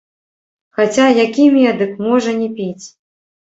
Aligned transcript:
Хаця 0.79 1.05
які 1.25 1.47
медык 1.59 1.95
можа 2.09 2.37
не 2.41 2.51
піць? 2.59 2.85